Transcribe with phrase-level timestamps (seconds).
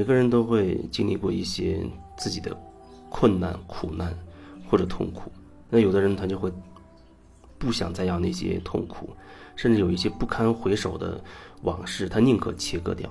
[0.00, 1.78] 每个人都会经历过一些
[2.16, 2.58] 自己的
[3.10, 4.16] 困难、苦难
[4.66, 5.30] 或者痛苦。
[5.68, 6.50] 那有的人他就会
[7.58, 9.10] 不想再要那些痛苦，
[9.56, 11.22] 甚至有一些不堪回首的
[11.64, 13.10] 往事，他宁可切割掉，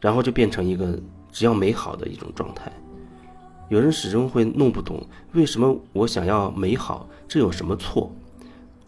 [0.00, 0.98] 然后就变成一个
[1.30, 2.72] 只要美好的一种状态。
[3.68, 8.10] 有人始终会弄不懂，为什么我想要美好，这有什么错？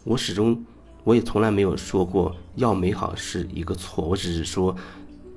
[0.05, 0.59] 我始终，
[1.03, 4.75] 我也从来没有说过要美好是一个错，我只是说，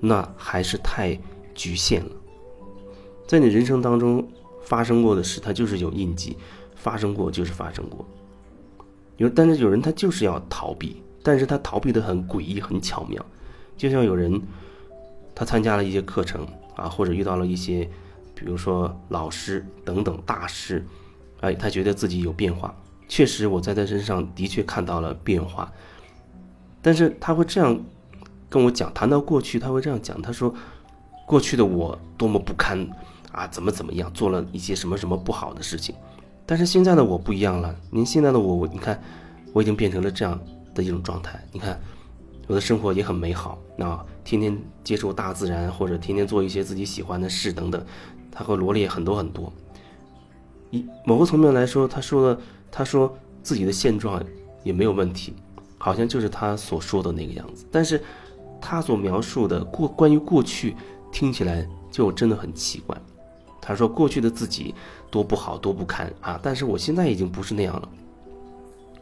[0.07, 1.19] 那还是太
[1.55, 2.11] 局限了。
[3.27, 4.27] 在你人生当中
[4.63, 6.37] 发生过的事，它就是有印记，
[6.75, 8.07] 发生过就是发生过。
[9.17, 13.25] 有，但是有人他就是要逃避，但是他逃避的很诡异，很巧妙。
[13.77, 14.41] 就像有人，
[15.35, 17.89] 他参加了一些课程啊，或者遇到了一些。
[18.39, 20.85] 比如说老师等等大师，
[21.41, 22.77] 哎，他觉得自己有变化，
[23.09, 25.73] 确实我在他身上的确看到了变化，
[26.83, 27.83] 但是他会这样
[28.49, 30.55] 跟我讲，谈到过去他会这样讲，他说
[31.27, 32.89] 过去的我多么不堪
[33.33, 35.95] 啊，怎么怎么样，做了一些什么什么不好的事情，
[36.45, 39.01] 但是现在的我不一样了，您现在的我，你看
[39.53, 40.41] 我已经变成了这样
[40.75, 41.81] 的一种状态，你看
[42.47, 47.85] 我的生活也很美好，那天天接触大自然，或者天天做一些自己喜欢的事等等。
[48.39, 49.51] 他会罗列很多很多，
[50.71, 54.23] 一某个层面来说，他说的，他说自己的现状
[54.63, 55.33] 也没有问题，
[55.79, 57.65] 好像就是他所说的那个样子。
[57.73, 57.99] 但是，
[58.61, 60.77] 他所描述的过关于过去，
[61.13, 62.97] 听起来就真的很奇怪。
[63.61, 64.75] 他说过去的自己
[65.11, 66.39] 多不好，多不堪啊！
[66.43, 67.89] 但是我现在已经不是那样了。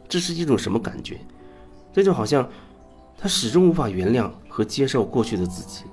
[0.07, 1.19] 这是一种什么感觉？
[1.93, 2.47] 这就好像
[3.17, 5.83] 他始终无法原谅和接受过去的自己，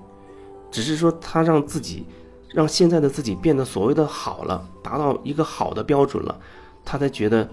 [0.70, 2.06] 只是说他让自己。
[2.54, 6.38] 让现在的自己变得所谓的好了，达到一个好的标准了，
[6.84, 7.48] 他才觉得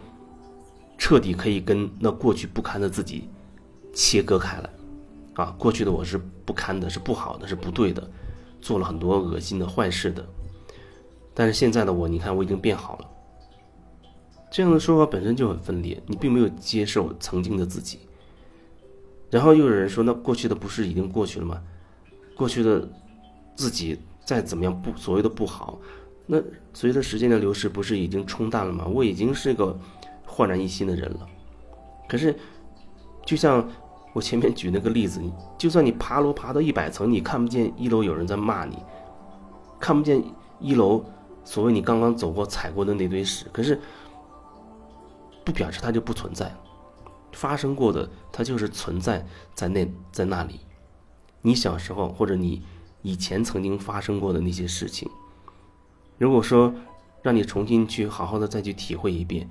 [0.98, 3.30] 彻底可以跟那过去不堪的自己
[3.94, 4.70] 切割开来。
[5.40, 8.10] 啊，过去的我是不堪的，是不好的，是不对的，
[8.60, 10.26] 做了很多恶心的坏事的。
[11.34, 13.10] 但是现在的我，你看我已经变好了。
[14.52, 18.00] 这样的说法本身就很分裂，你并没有接受曾经的自己。
[19.30, 21.62] 然后又有人说，那过去的不是已经过去了吗？
[22.36, 22.88] 过去的
[23.56, 23.98] 自己。
[24.26, 25.80] 再怎么样不所谓的不好，
[26.28, 26.40] 那
[26.72, 28.86] 随着时间的流逝，不是已经冲淡了吗？
[28.86, 29.76] 我已经是个
[30.24, 31.28] 焕然一新的人了。
[32.08, 32.38] 可是，
[33.26, 33.68] 就像
[34.14, 35.22] 我前面举那个例子，
[35.58, 38.78] 就算你爬楼爬到一百层，你看不见一楼有人在骂你，
[39.80, 40.24] 看不见
[40.60, 41.04] 一楼
[41.44, 43.80] 所谓你刚刚走过踩过的那堆屎，可是
[45.46, 46.54] 不表示它就不存在，
[47.32, 50.60] 发生过的它就是存在在那在那里。
[51.42, 52.62] 你小时候或者你。
[53.02, 55.10] 以前曾经发生过的那些事情，
[56.18, 56.74] 如果说
[57.22, 59.50] 让你重新去好好的再去体会一遍，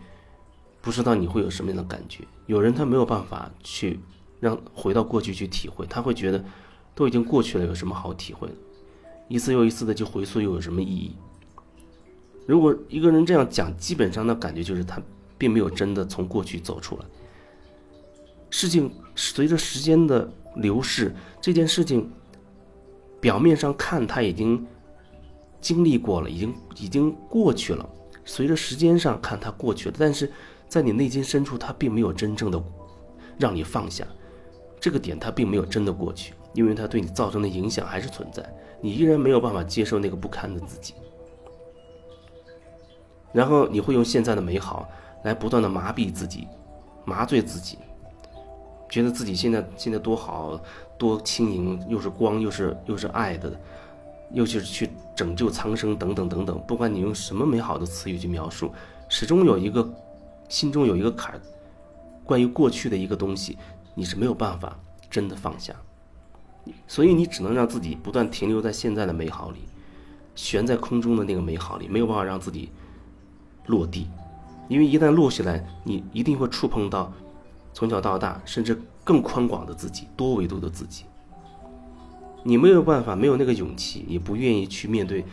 [0.82, 2.22] 不知道你会有什么样的感觉？
[2.44, 4.00] 有人他没有办法去
[4.40, 6.44] 让回到过去去体会，他会觉得
[6.94, 8.54] 都已经过去了，有什么好体会的？
[9.28, 11.16] 一次又一次的去回溯又有什么意义？
[12.46, 15.00] 如果一个人这样讲，基本上的感觉就是他
[15.36, 17.04] 并没有真的从过去走出来。
[18.50, 22.10] 事情随着时间的流逝，这件事情。
[23.20, 24.64] 表面上看他已经
[25.60, 27.84] 经历过了，已经已经过去了。
[28.24, 30.30] 随着时间上看他过去了，但是
[30.68, 32.62] 在你内心深处，他并没有真正的
[33.36, 34.06] 让你放下
[34.88, 38.42] 这个点，他并没有真的过去，因为他对你造成的影响还是存在，
[38.80, 40.94] 你依然没有办法接受那个不堪的自己。
[43.34, 44.88] 然后你会用现在的美好
[45.24, 46.48] 来不断的麻痹自己，
[47.04, 47.76] 麻醉自己。
[48.88, 50.58] 觉得自己现在现在多好，
[50.96, 53.52] 多轻盈，又是光，又是又是爱的，
[54.32, 56.58] 又是去拯救苍生等等等等。
[56.66, 58.72] 不管你用什么美好的词语去描述，
[59.06, 59.86] 始终有一个
[60.48, 61.38] 心中有一个坎，
[62.24, 63.58] 关于过去的一个东西，
[63.98, 64.78] 你是没有办法
[65.10, 65.74] 真的放下。
[66.86, 69.58] 所以你只能让自己不断停留在现在的美好里，
[70.36, 72.70] 悬在空中的那个美好里，没有办法让自己
[73.66, 74.08] 落地，
[74.68, 77.12] 因为一旦落下来，你一定会触碰到。
[77.74, 81.04] 从小到大，甚至更宽广的自己，多维度的自己，
[82.42, 85.24] 你没有办法，没有那个勇气，也不愿意去面对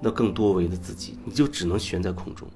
[0.00, 2.48] 那更多维的自己，你就只能悬在空中。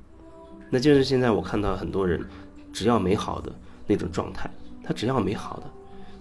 [0.68, 2.26] 那就是现在我看到很多人，
[2.72, 3.52] 只要美好的
[3.86, 4.50] 那种状态，
[4.86, 5.64] 他只要美好的，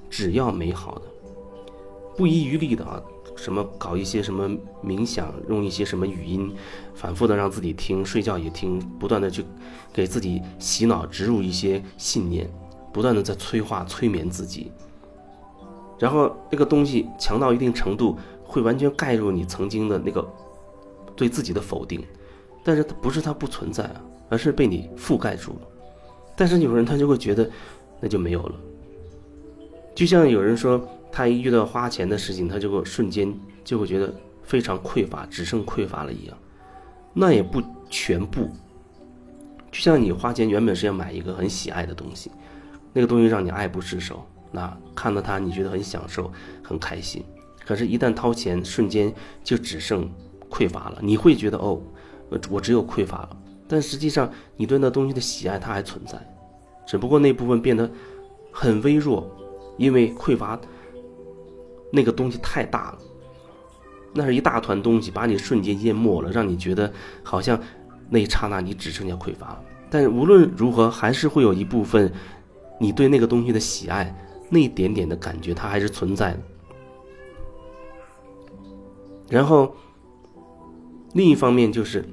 [0.10, 1.02] 只要美好的，
[2.18, 3.02] 不遗余力的啊，
[3.36, 4.50] 什么搞一些什么
[4.84, 6.54] 冥想，用一些什么语音，
[6.94, 9.46] 反复的让自己听，睡觉也听，不断的去
[9.94, 12.50] 给自己洗脑，植入一些信念。
[12.92, 14.72] 不断的在催化、催眠自己，
[16.00, 20.26] 然后那个东西强到一定程度，会完全盖入你曾经的那个
[21.14, 22.02] 对自己的否定，
[22.64, 25.68] 但是它不是它不存在啊，而是被你覆盖住了。
[26.38, 27.52] 但是有人他就会觉得
[28.00, 28.56] 那就没有了，
[29.94, 33.34] 就像有人说他一遇到花钱的事情，他就会瞬间
[33.64, 34.14] 就会觉得
[34.44, 36.38] 非常匮乏，只剩匮乏了一样。
[37.14, 38.50] 那也不全部，
[39.72, 42.30] 就像你花钱原本是要买一个很喜爱的东西，
[42.92, 46.32] 那个东西让你爱不释手，那看到它你觉得很享受、
[46.62, 47.24] 很开心。
[47.66, 49.12] 可是，一旦掏钱，瞬间
[49.44, 50.08] 就只剩
[50.52, 51.00] 匮乏了。
[51.02, 51.82] 你会觉得哦，
[52.50, 53.38] 我只有匮乏了。
[53.68, 56.20] 但实际上，你对那东西的喜爱它还存在，
[56.86, 57.90] 只不过那部分变得
[58.52, 59.30] 很微弱，
[59.78, 60.60] 因为匮乏。
[61.92, 62.98] 那个东西太大了，
[64.14, 66.92] 那是一大团东西，把你瞬间淹没了，让你觉得
[67.24, 67.58] 好像
[68.10, 69.64] 那一刹那你只剩下匮乏了。
[69.90, 72.12] 但无论如何，还是会有一部分
[72.80, 74.14] 你对那个东西的喜爱，
[74.50, 76.40] 那一点点的感觉，它还是存在的。
[79.30, 79.74] 然后
[81.14, 82.04] 另一方面就是。